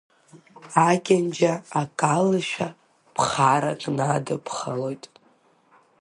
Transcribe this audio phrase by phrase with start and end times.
[0.87, 2.67] Акьанџьа акалашәа,
[3.15, 5.03] ԥхарак надыԥхалоит.